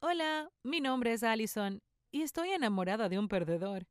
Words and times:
Hola, 0.00 0.50
mi 0.62 0.80
nombre 0.80 1.14
es 1.14 1.22
Allison 1.22 1.80
y 2.12 2.20
estoy 2.20 2.50
enamorada 2.50 3.08
de 3.08 3.18
un 3.18 3.28
perdedor. 3.28 3.86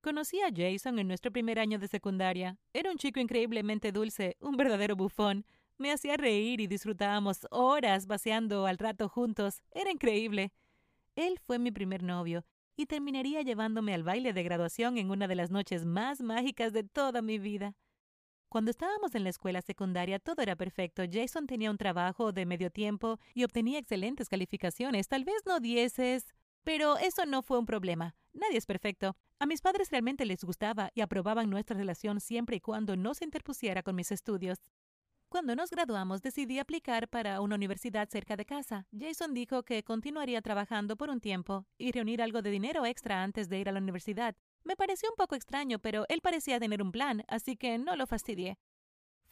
Conocí 0.00 0.40
a 0.40 0.48
Jason 0.54 0.98
en 0.98 1.06
nuestro 1.06 1.30
primer 1.30 1.58
año 1.58 1.78
de 1.78 1.86
secundaria. 1.86 2.56
Era 2.72 2.90
un 2.90 2.96
chico 2.96 3.20
increíblemente 3.20 3.92
dulce, 3.92 4.38
un 4.40 4.56
verdadero 4.56 4.96
bufón. 4.96 5.44
Me 5.76 5.92
hacía 5.92 6.16
reír 6.16 6.62
y 6.62 6.66
disfrutábamos 6.66 7.46
horas 7.50 8.06
paseando 8.06 8.66
al 8.66 8.78
rato 8.78 9.10
juntos. 9.10 9.62
Era 9.70 9.90
increíble. 9.90 10.50
Él 11.14 11.38
fue 11.46 11.58
mi 11.58 11.72
primer 11.72 12.02
novio 12.02 12.46
y 12.74 12.86
terminaría 12.86 13.42
llevándome 13.42 13.92
al 13.92 14.04
baile 14.04 14.32
de 14.32 14.42
graduación 14.42 14.96
en 14.96 15.10
una 15.10 15.28
de 15.28 15.34
las 15.34 15.50
noches 15.50 15.84
más 15.84 16.22
mágicas 16.22 16.72
de 16.72 16.84
toda 16.84 17.20
mi 17.20 17.38
vida. 17.38 17.76
Cuando 18.48 18.70
estábamos 18.70 19.14
en 19.14 19.24
la 19.24 19.30
escuela 19.30 19.60
secundaria 19.60 20.18
todo 20.18 20.40
era 20.40 20.56
perfecto. 20.56 21.02
Jason 21.10 21.46
tenía 21.46 21.70
un 21.70 21.76
trabajo 21.76 22.32
de 22.32 22.46
medio 22.46 22.70
tiempo 22.70 23.18
y 23.34 23.44
obtenía 23.44 23.78
excelentes 23.78 24.30
calificaciones, 24.30 25.06
tal 25.06 25.24
vez 25.24 25.42
no 25.44 25.60
dieces, 25.60 26.34
pero 26.64 26.96
eso 26.96 27.26
no 27.26 27.42
fue 27.42 27.58
un 27.58 27.66
problema. 27.66 28.14
Nadie 28.32 28.56
es 28.56 28.64
perfecto. 28.64 29.16
A 29.38 29.44
mis 29.44 29.60
padres 29.60 29.90
realmente 29.90 30.24
les 30.24 30.44
gustaba 30.44 30.90
y 30.94 31.02
aprobaban 31.02 31.50
nuestra 31.50 31.76
relación 31.76 32.20
siempre 32.20 32.56
y 32.56 32.60
cuando 32.60 32.96
no 32.96 33.14
se 33.14 33.24
interpusiera 33.24 33.82
con 33.82 33.94
mis 33.94 34.12
estudios. 34.12 34.58
Cuando 35.28 35.54
nos 35.54 35.68
graduamos 35.68 36.22
decidí 36.22 36.58
aplicar 36.58 37.06
para 37.08 37.42
una 37.42 37.56
universidad 37.56 38.08
cerca 38.08 38.34
de 38.34 38.46
casa. 38.46 38.86
Jason 38.98 39.34
dijo 39.34 39.62
que 39.62 39.82
continuaría 39.82 40.40
trabajando 40.40 40.96
por 40.96 41.10
un 41.10 41.20
tiempo 41.20 41.66
y 41.76 41.92
reunir 41.92 42.22
algo 42.22 42.40
de 42.40 42.50
dinero 42.50 42.86
extra 42.86 43.22
antes 43.22 43.50
de 43.50 43.58
ir 43.58 43.68
a 43.68 43.72
la 43.72 43.80
universidad. 43.80 44.36
Me 44.68 44.76
pareció 44.76 45.08
un 45.08 45.16
poco 45.16 45.34
extraño, 45.34 45.78
pero 45.78 46.04
él 46.10 46.20
parecía 46.20 46.60
tener 46.60 46.82
un 46.82 46.92
plan, 46.92 47.24
así 47.26 47.56
que 47.56 47.78
no 47.78 47.96
lo 47.96 48.06
fastidié. 48.06 48.58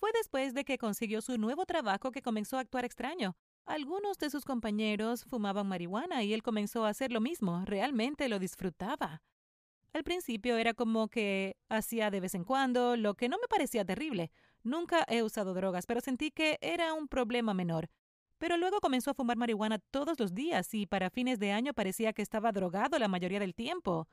Fue 0.00 0.10
después 0.14 0.54
de 0.54 0.64
que 0.64 0.78
consiguió 0.78 1.20
su 1.20 1.36
nuevo 1.36 1.66
trabajo 1.66 2.10
que 2.10 2.22
comenzó 2.22 2.56
a 2.56 2.60
actuar 2.60 2.86
extraño. 2.86 3.36
Algunos 3.66 4.16
de 4.16 4.30
sus 4.30 4.46
compañeros 4.46 5.26
fumaban 5.26 5.68
marihuana 5.68 6.22
y 6.22 6.32
él 6.32 6.42
comenzó 6.42 6.86
a 6.86 6.88
hacer 6.88 7.12
lo 7.12 7.20
mismo. 7.20 7.62
Realmente 7.66 8.30
lo 8.30 8.38
disfrutaba. 8.38 9.20
Al 9.92 10.04
principio 10.04 10.56
era 10.56 10.72
como 10.72 11.08
que 11.08 11.58
hacía 11.68 12.10
de 12.10 12.20
vez 12.20 12.34
en 12.34 12.44
cuando, 12.44 12.96
lo 12.96 13.12
que 13.12 13.28
no 13.28 13.36
me 13.36 13.46
parecía 13.46 13.84
terrible. 13.84 14.30
Nunca 14.62 15.04
he 15.06 15.22
usado 15.22 15.52
drogas, 15.52 15.84
pero 15.84 16.00
sentí 16.00 16.30
que 16.30 16.56
era 16.62 16.94
un 16.94 17.08
problema 17.08 17.52
menor. 17.52 17.90
Pero 18.38 18.56
luego 18.56 18.80
comenzó 18.80 19.10
a 19.10 19.14
fumar 19.14 19.36
marihuana 19.36 19.80
todos 19.90 20.18
los 20.18 20.32
días 20.32 20.72
y 20.72 20.86
para 20.86 21.10
fines 21.10 21.38
de 21.38 21.52
año 21.52 21.74
parecía 21.74 22.14
que 22.14 22.22
estaba 22.22 22.52
drogado 22.52 22.98
la 22.98 23.08
mayoría 23.08 23.38
del 23.38 23.54
tiempo. 23.54 24.08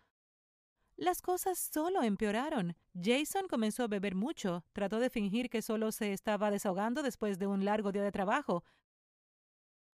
Las 0.95 1.21
cosas 1.21 1.57
solo 1.57 2.03
empeoraron. 2.03 2.75
Jason 2.93 3.47
comenzó 3.47 3.83
a 3.83 3.87
beber 3.87 4.13
mucho, 4.13 4.63
trató 4.73 4.99
de 4.99 5.09
fingir 5.09 5.49
que 5.49 5.61
solo 5.63 5.91
se 5.91 6.13
estaba 6.13 6.51
desahogando 6.51 7.01
después 7.01 7.39
de 7.39 7.47
un 7.47 7.65
largo 7.65 7.91
día 7.91 8.03
de 8.03 8.11
trabajo. 8.11 8.63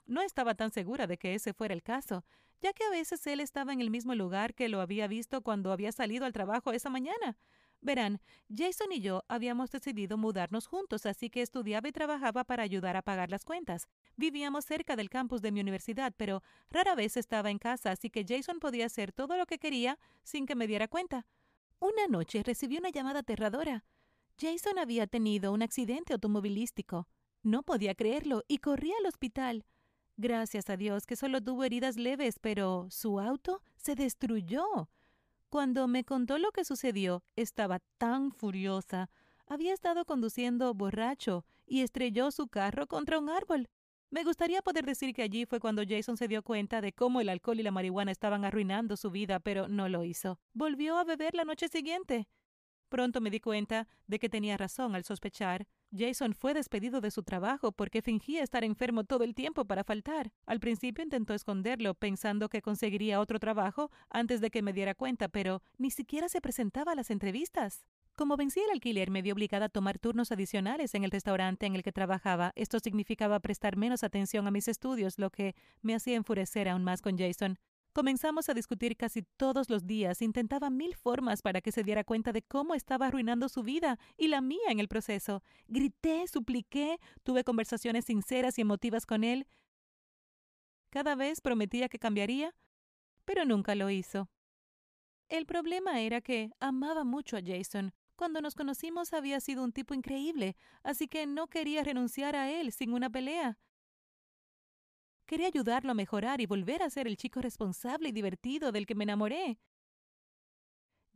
No 0.06 0.22
estaba 0.22 0.56
tan 0.56 0.72
segura 0.72 1.08
de 1.08 1.17
que 1.17 1.36
ese 1.36 1.53
fuera 1.53 1.73
el 1.73 1.83
caso, 1.83 2.25
ya 2.61 2.73
que 2.73 2.83
a 2.83 2.89
veces 2.89 3.25
él 3.28 3.39
estaba 3.39 3.72
en 3.72 3.80
el 3.80 3.89
mismo 3.89 4.14
lugar 4.14 4.53
que 4.56 4.67
lo 4.67 4.81
había 4.81 5.08
visto 5.08 5.41
cuando 5.41 5.72
había 5.72 5.91
salido 5.94 6.25
al 6.25 6.33
trabajo 6.33 6.73
esa 6.73 6.89
mañana. 6.89 7.38
Verán, 7.81 8.19
Jason 8.53 8.91
y 8.91 8.99
yo 8.99 9.23
habíamos 9.30 9.72
decidido 9.72 10.17
mudarnos 10.17 10.67
juntos, 10.67 11.05
así 11.05 11.30
que 11.30 11.41
estudiaba 11.41 11.88
y 11.88 11.94
trabajaba 11.94 12.44
para 12.44 12.63
ayudar 12.63 12.97
a 12.97 13.02
pagar 13.02 13.30
las 13.30 13.45
cuentas. 13.45 13.88
Vivíamos 14.17 14.66
cerca 14.66 14.97
del 14.97 15.09
campus 15.09 15.41
de 15.41 15.52
mi 15.52 15.61
universidad, 15.61 16.13
pero 16.17 16.44
rara 16.69 16.95
vez 16.95 17.16
estaba 17.16 17.52
en 17.52 17.57
casa, 17.57 17.91
así 17.91 18.09
que 18.09 18.25
Jason 18.27 18.59
podía 18.59 18.85
hacer 18.85 19.13
todo 19.13 19.38
lo 19.38 19.45
que 19.45 19.59
quería 19.59 19.97
sin 20.23 20.45
que 20.45 20.55
me 20.55 20.67
diera 20.67 20.89
cuenta. 20.89 21.25
Una 21.80 22.07
noche 22.07 22.44
recibí 22.44 22.77
una 22.77 22.89
llamada 22.89 23.19
aterradora. 23.19 23.85
Jason 24.38 24.77
había 24.77 25.07
tenido 25.07 25.53
un 25.53 25.61
accidente 25.61 26.13
automovilístico. 26.13 27.07
No 27.44 27.63
podía 27.63 27.95
creerlo 27.95 28.44
y 28.50 28.57
corrí 28.57 28.91
al 28.91 29.05
hospital. 29.05 29.66
Gracias 30.17 30.69
a 30.69 30.75
Dios 30.75 31.05
que 31.05 31.16
solo 31.16 31.41
tuvo 31.41 31.63
heridas 31.63 31.95
leves, 31.95 32.39
pero 32.39 32.88
su 32.89 33.22
auto 33.22 33.61
se 33.77 33.95
destruyó. 33.95 34.89
Cuando 35.50 35.88
me 35.88 36.03
contó 36.03 36.38
lo 36.38 36.52
que 36.52 36.64
sucedió, 36.64 37.23
estaba 37.36 37.80
tan 37.97 38.31
furiosa. 38.31 39.09
Había 39.47 39.73
estado 39.73 40.06
conduciendo 40.06 40.72
borracho 40.75 41.44
y 41.66 41.81
estrelló 41.81 42.29
su 42.29 42.47
carro 42.50 42.85
contra 42.85 43.18
un 43.18 43.31
árbol. 43.31 43.68
Me 44.12 44.23
gustaría 44.23 44.62
poder 44.62 44.85
decir 44.85 45.12
que 45.16 45.23
allí 45.23 45.47
fue 45.47 45.59
cuando 45.59 45.81
Jason 45.88 46.18
se 46.18 46.28
dio 46.28 46.44
cuenta 46.44 46.81
de 46.81 46.94
cómo 46.94 47.19
el 47.19 47.29
alcohol 47.29 47.59
y 47.59 47.63
la 47.63 47.72
marihuana 47.72 48.12
estaban 48.12 48.46
arruinando 48.46 48.96
su 48.96 49.09
vida, 49.09 49.40
pero 49.40 49.68
no 49.68 49.90
lo 49.90 50.03
hizo. 50.03 50.40
Volvió 50.53 51.00
a 51.00 51.03
beber 51.03 51.34
la 51.34 51.46
noche 51.46 51.68
siguiente. 51.68 52.28
Pronto 52.89 53.22
me 53.22 53.29
di 53.29 53.39
cuenta 53.39 53.88
de 54.07 54.17
que 54.17 54.29
tenía 54.29 54.57
razón 54.57 54.95
al 54.95 55.03
sospechar. 55.03 55.67
Jason 55.95 56.33
fue 56.33 56.53
despedido 56.53 57.01
de 57.01 57.11
su 57.11 57.23
trabajo 57.23 57.72
porque 57.72 58.01
fingía 58.01 58.44
estar 58.44 58.63
enfermo 58.63 59.03
todo 59.03 59.23
el 59.23 59.35
tiempo 59.35 59.66
para 59.66 59.83
faltar. 59.83 60.31
Al 60.45 60.59
principio 60.59 61.03
intentó 61.03 61.33
esconderlo, 61.33 61.94
pensando 61.94 62.49
que 62.49 62.61
conseguiría 62.61 63.19
otro 63.19 63.39
trabajo 63.39 63.91
antes 64.09 64.41
de 64.41 64.49
que 64.49 64.61
me 64.63 64.73
diera 64.73 64.95
cuenta, 64.95 65.29
pero 65.29 65.61
ni 65.78 65.91
siquiera 65.91 66.29
se 66.29 66.41
presentaba 66.41 66.91
a 66.94 66.95
las 66.95 67.11
entrevistas. 67.11 67.85
Como 68.16 68.35
vencía 68.35 68.66
el 68.66 68.72
alquiler, 68.72 69.11
me 69.11 69.22
vi 69.22 69.31
obligada 69.31 69.67
a 69.67 69.69
tomar 69.69 69.97
turnos 69.97 70.31
adicionales 70.31 70.94
en 70.94 71.05
el 71.05 71.11
restaurante 71.11 71.67
en 71.67 71.75
el 71.75 71.83
que 71.83 71.94
trabajaba. 71.94 72.51
Esto 72.55 72.79
significaba 72.79 73.39
prestar 73.39 73.78
menos 73.78 74.03
atención 74.03 74.45
a 74.45 74.51
mis 74.51 74.67
estudios, 74.67 75.19
lo 75.19 75.29
que 75.29 75.55
me 75.81 75.95
hacía 75.95 76.17
enfurecer 76.17 76.67
aún 76.67 76.83
más 76.83 77.01
con 77.01 77.17
Jason. 77.17 77.59
Comenzamos 77.99 78.47
a 78.47 78.53
discutir 78.53 78.95
casi 78.95 79.23
todos 79.23 79.69
los 79.69 79.85
días. 79.85 80.21
Intentaba 80.21 80.69
mil 80.69 80.95
formas 80.95 81.41
para 81.41 81.59
que 81.59 81.73
se 81.73 81.83
diera 81.83 82.05
cuenta 82.05 82.31
de 82.31 82.41
cómo 82.41 82.73
estaba 82.73 83.07
arruinando 83.07 83.49
su 83.49 83.61
vida 83.61 83.99
y 84.15 84.29
la 84.29 84.39
mía 84.39 84.69
en 84.69 84.79
el 84.79 84.87
proceso. 84.87 85.43
Grité, 85.67 86.25
supliqué, 86.29 86.97
tuve 87.23 87.43
conversaciones 87.43 88.05
sinceras 88.05 88.57
y 88.57 88.61
emotivas 88.61 89.05
con 89.05 89.25
él. 89.25 89.47
Cada 90.91 91.15
vez 91.15 91.41
prometía 91.41 91.89
que 91.89 91.99
cambiaría, 91.99 92.55
pero 93.25 93.43
nunca 93.43 93.75
lo 93.75 93.89
hizo. 93.89 94.29
El 95.27 95.45
problema 95.45 95.99
era 95.99 96.21
que 96.21 96.51
amaba 96.61 97.03
mucho 97.03 97.35
a 97.35 97.41
Jason. 97.45 97.91
Cuando 98.16 98.39
nos 98.39 98.55
conocimos 98.55 99.11
había 99.11 99.41
sido 99.41 99.61
un 99.61 99.73
tipo 99.73 99.93
increíble, 99.93 100.55
así 100.83 101.09
que 101.09 101.27
no 101.27 101.47
quería 101.47 101.83
renunciar 101.83 102.37
a 102.37 102.49
él 102.49 102.71
sin 102.71 102.93
una 102.93 103.09
pelea. 103.09 103.57
Quería 105.29 105.45
ayudarlo 105.45 105.91
a 105.91 105.94
mejorar 105.94 106.41
y 106.41 106.47
volver 106.47 106.81
a 106.81 106.90
ser 106.90 107.06
el 107.06 107.16
chico 107.16 107.40
responsable 107.40 108.09
y 108.09 108.12
divertido 108.12 108.72
del 108.72 108.88
que 108.88 108.95
me 108.95 109.03
enamoré. 109.03 109.59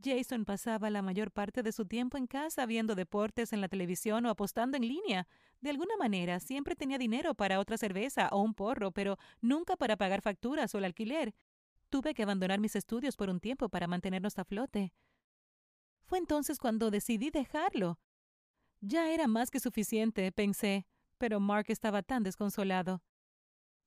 Jason 0.04 0.46
pasaba 0.46 0.92
la 0.92 1.02
mayor 1.02 1.32
parte 1.32 1.64
de 1.64 1.72
su 1.72 1.88
tiempo 1.88 2.16
en 2.16 2.28
casa 2.28 2.68
viendo 2.68 2.94
deportes 2.94 3.54
en 3.54 3.62
la 3.62 3.70
televisión 3.70 4.28
o 4.28 4.30
apostando 4.30 4.78
en 4.78 4.88
línea. 4.88 5.28
De 5.62 5.72
alguna 5.72 5.98
manera 5.98 6.40
siempre 6.40 6.76
tenía 6.76 7.00
dinero 7.00 7.34
para 7.34 7.60
otra 7.60 7.76
cerveza 7.76 8.30
o 8.32 8.44
un 8.44 8.54
porro, 8.54 8.92
pero 8.92 9.18
nunca 9.42 9.78
para 9.78 9.98
pagar 9.98 10.22
facturas 10.22 10.76
o 10.76 10.78
el 10.78 10.86
alquiler. 10.86 11.34
Tuve 11.90 12.14
que 12.14 12.22
abandonar 12.22 12.60
mis 12.60 12.76
estudios 12.76 13.16
por 13.16 13.32
un 13.32 13.40
tiempo 13.40 13.68
para 13.68 13.88
mantenernos 13.88 14.38
a 14.38 14.46
flote. 14.46 14.94
Fue 16.06 16.20
entonces 16.20 16.60
cuando 16.60 16.92
decidí 16.92 17.32
dejarlo. 17.32 17.98
Ya 18.80 19.12
era 19.12 19.26
más 19.26 19.50
que 19.50 19.60
suficiente, 19.60 20.32
pensé, 20.32 20.86
pero 21.18 21.40
Mark 21.40 21.66
estaba 21.70 22.04
tan 22.04 22.22
desconsolado. 22.22 23.02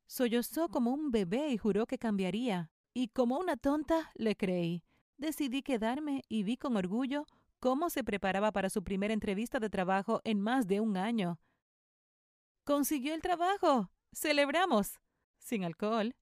Sollozó 0.07 0.69
como 0.69 0.93
un 0.93 1.11
bebé 1.11 1.51
y 1.51 1.59
juró 1.59 1.87
que 1.87 1.99
cambiaría, 1.99 2.71
y 2.95 3.09
como 3.09 3.39
una 3.39 3.57
tonta 3.57 4.11
le 4.15 4.37
creí. 4.37 4.85
Decidí 5.19 5.63
quedarme 5.63 6.23
y 6.29 6.43
vi 6.43 6.57
con 6.57 6.77
orgullo 6.77 7.27
cómo 7.59 7.91
se 7.91 8.05
preparaba 8.05 8.53
para 8.53 8.71
su 8.71 8.85
primera 8.85 9.15
entrevista 9.15 9.59
de 9.59 9.71
trabajo 9.71 10.21
en 10.25 10.41
más 10.41 10.67
de 10.67 10.81
un 10.81 10.97
año. 10.97 11.41
Consiguió 12.65 13.15
el 13.15 13.23
trabajo. 13.23 13.91
Celebramos. 14.13 15.01
Sin 15.39 15.65
alcohol. 15.65 16.15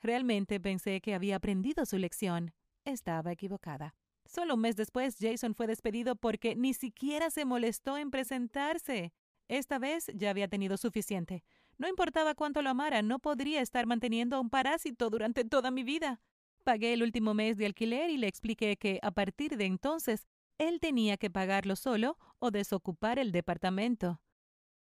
Realmente 0.00 0.60
pensé 0.60 1.00
que 1.00 1.14
había 1.14 1.36
aprendido 1.36 1.84
su 1.84 1.98
lección. 1.98 2.52
Estaba 2.84 3.32
equivocada. 3.32 3.94
Solo 4.24 4.54
un 4.54 4.60
mes 4.60 4.76
después, 4.76 5.16
Jason 5.18 5.54
fue 5.54 5.66
despedido 5.66 6.16
porque 6.16 6.54
ni 6.54 6.74
siquiera 6.74 7.30
se 7.30 7.44
molestó 7.44 7.96
en 7.96 8.10
presentarse. 8.10 9.12
Esta 9.48 9.78
vez 9.78 10.06
ya 10.14 10.30
había 10.30 10.48
tenido 10.48 10.76
suficiente. 10.76 11.42
No 11.78 11.88
importaba 11.88 12.34
cuánto 12.34 12.60
lo 12.60 12.70
amara, 12.70 13.02
no 13.02 13.20
podría 13.20 13.60
estar 13.60 13.86
manteniendo 13.86 14.36
a 14.36 14.40
un 14.40 14.50
parásito 14.50 15.10
durante 15.10 15.44
toda 15.44 15.70
mi 15.70 15.84
vida. 15.84 16.20
Pagué 16.64 16.92
el 16.92 17.04
último 17.04 17.34
mes 17.34 17.56
de 17.56 17.66
alquiler 17.66 18.10
y 18.10 18.16
le 18.16 18.26
expliqué 18.26 18.76
que, 18.76 18.98
a 19.02 19.12
partir 19.12 19.56
de 19.56 19.64
entonces, 19.64 20.26
él 20.58 20.80
tenía 20.80 21.16
que 21.16 21.30
pagarlo 21.30 21.76
solo 21.76 22.18
o 22.40 22.50
desocupar 22.50 23.20
el 23.20 23.30
departamento. 23.30 24.20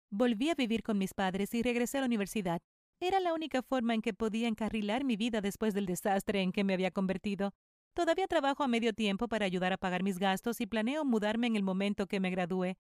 Volví 0.10 0.50
a 0.50 0.56
vivir 0.56 0.82
con 0.82 0.98
mis 0.98 1.14
padres 1.14 1.54
y 1.54 1.62
regresé 1.62 1.98
a 1.98 2.02
la 2.02 2.08
universidad. 2.08 2.62
Era 3.02 3.20
la 3.20 3.34
única 3.34 3.62
forma 3.62 3.94
en 3.94 4.02
que 4.02 4.14
podía 4.14 4.48
encarrilar 4.48 5.04
mi 5.04 5.18
vida 5.18 5.42
después 5.42 5.74
del 5.74 5.86
desastre 5.86 6.42
en 6.42 6.52
que 6.54 6.64
me 6.64 6.74
había 6.74 6.92
convertido. 6.92 7.54
Todavía 7.94 8.28
trabajo 8.28 8.64
a 8.64 8.68
medio 8.68 8.94
tiempo 8.94 9.28
para 9.28 9.46
ayudar 9.46 9.74
a 9.74 9.78
pagar 9.78 10.02
mis 10.02 10.18
gastos 10.18 10.62
y 10.62 10.66
planeo 10.66 11.04
mudarme 11.04 11.48
en 11.48 11.58
el 11.58 11.64
momento 11.64 12.08
que 12.08 12.20
me 12.20 12.30
gradúe. 12.30 12.76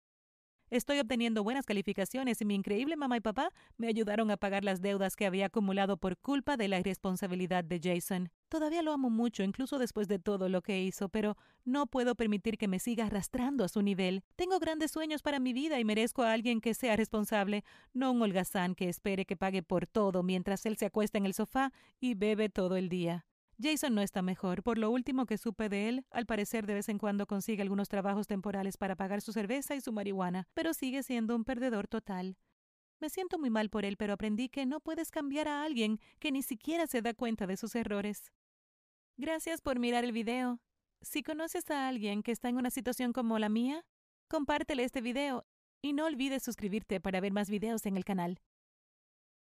Estoy 0.69 0.99
obteniendo 0.99 1.43
buenas 1.43 1.65
calificaciones 1.65 2.39
y 2.41 2.45
mi 2.45 2.53
increíble 2.53 2.95
mamá 2.95 3.17
y 3.17 3.21
papá 3.21 3.51
me 3.77 3.87
ayudaron 3.87 4.29
a 4.29 4.37
pagar 4.37 4.63
las 4.63 4.81
deudas 4.81 5.15
que 5.15 5.25
había 5.25 5.47
acumulado 5.47 5.97
por 5.97 6.15
culpa 6.17 6.57
de 6.57 6.67
la 6.67 6.79
irresponsabilidad 6.79 7.63
de 7.63 7.79
Jason. 7.83 8.29
Todavía 8.49 8.83
lo 8.83 8.93
amo 8.93 9.09
mucho, 9.09 9.41
incluso 9.41 9.79
después 9.79 10.07
de 10.07 10.19
todo 10.19 10.47
lo 10.47 10.61
que 10.61 10.83
hizo, 10.83 11.09
pero 11.09 11.37
no 11.65 11.87
puedo 11.87 12.13
permitir 12.13 12.59
que 12.59 12.67
me 12.67 12.77
siga 12.77 13.07
arrastrando 13.07 13.63
a 13.63 13.67
su 13.67 13.81
nivel. 13.81 14.23
Tengo 14.35 14.59
grandes 14.59 14.91
sueños 14.91 15.23
para 15.23 15.39
mi 15.39 15.53
vida 15.53 15.79
y 15.79 15.85
merezco 15.85 16.21
a 16.21 16.33
alguien 16.33 16.61
que 16.61 16.75
sea 16.75 16.95
responsable, 16.95 17.63
no 17.93 18.11
un 18.11 18.21
holgazán 18.21 18.75
que 18.75 18.89
espere 18.89 19.25
que 19.25 19.35
pague 19.35 19.63
por 19.63 19.87
todo 19.87 20.21
mientras 20.21 20.67
él 20.67 20.77
se 20.77 20.85
acuesta 20.85 21.17
en 21.17 21.25
el 21.25 21.33
sofá 21.33 21.73
y 21.99 22.13
bebe 22.13 22.49
todo 22.49 22.75
el 22.75 22.89
día. 22.89 23.25
Jason 23.61 23.93
no 23.93 24.01
está 24.01 24.21
mejor. 24.21 24.63
Por 24.63 24.77
lo 24.77 24.89
último 24.89 25.25
que 25.25 25.37
supe 25.37 25.67
de 25.67 25.89
él, 25.89 26.05
al 26.11 26.25
parecer 26.25 26.65
de 26.65 26.75
vez 26.75 26.87
en 26.89 26.97
cuando 26.97 27.27
consigue 27.27 27.61
algunos 27.61 27.89
trabajos 27.89 28.25
temporales 28.25 28.77
para 28.77 28.95
pagar 28.95 29.21
su 29.21 29.33
cerveza 29.33 29.75
y 29.75 29.81
su 29.81 29.91
marihuana, 29.91 30.47
pero 30.53 30.73
sigue 30.73 31.03
siendo 31.03 31.35
un 31.35 31.43
perdedor 31.43 31.87
total. 31.87 32.37
Me 33.01 33.09
siento 33.09 33.37
muy 33.37 33.49
mal 33.49 33.69
por 33.69 33.85
él, 33.85 33.97
pero 33.97 34.13
aprendí 34.13 34.49
que 34.49 34.65
no 34.65 34.79
puedes 34.79 35.11
cambiar 35.11 35.47
a 35.47 35.63
alguien 35.63 35.99
que 36.19 36.31
ni 36.31 36.41
siquiera 36.41 36.87
se 36.87 37.01
da 37.01 37.13
cuenta 37.13 37.47
de 37.47 37.57
sus 37.57 37.75
errores. 37.75 38.31
Gracias 39.17 39.61
por 39.61 39.79
mirar 39.79 40.05
el 40.05 40.11
video. 40.11 40.59
Si 41.01 41.23
conoces 41.23 41.69
a 41.71 41.87
alguien 41.87 42.23
que 42.23 42.31
está 42.31 42.49
en 42.49 42.57
una 42.57 42.69
situación 42.69 43.13
como 43.13 43.39
la 43.39 43.49
mía, 43.49 43.85
compártele 44.29 44.83
este 44.83 45.01
video 45.01 45.45
y 45.81 45.93
no 45.93 46.05
olvides 46.05 46.43
suscribirte 46.43 46.99
para 46.99 47.21
ver 47.21 47.31
más 47.31 47.49
videos 47.49 47.85
en 47.85 47.97
el 47.97 48.05
canal. 48.05 48.39